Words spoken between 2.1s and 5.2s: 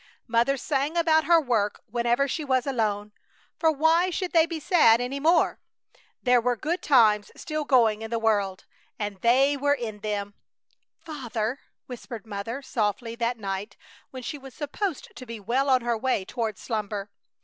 she was alone. For why should they be sad any